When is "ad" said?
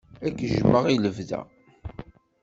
0.25-0.33